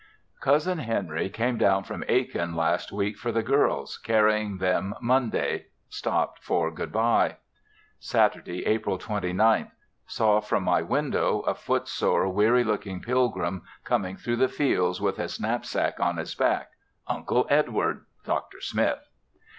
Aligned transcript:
Cousin 0.41 0.79
Henry 0.79 1.29
came 1.29 1.59
down 1.59 1.83
from 1.83 2.03
Aiken 2.07 2.55
last 2.55 2.91
week 2.91 3.17
for 3.17 3.31
the 3.31 3.43
girls, 3.43 3.99
carrying 3.99 4.57
them 4.57 4.95
Monday; 4.99 5.67
stopped 5.89 6.43
for 6.43 6.71
good 6.71 6.91
bye. 6.91 7.37
Saturday, 7.99 8.65
April 8.65 8.97
29th. 8.97 9.69
Saw, 10.07 10.39
from 10.41 10.63
my 10.63 10.81
window, 10.81 11.41
a 11.41 11.53
foot 11.53 11.87
sore, 11.87 12.27
weary 12.27 12.63
looking 12.63 12.99
pilgrim 12.99 13.61
coming 13.83 14.17
through 14.17 14.37
the 14.37 14.47
fields 14.49 14.99
with 14.99 15.17
his 15.17 15.39
knapsack 15.39 15.99
on 15.99 16.17
his 16.17 16.33
back 16.33 16.71
Uncle 17.07 17.45
Edward! 17.51 18.05
(Dr. 18.25 18.59
Smith). 18.59 19.07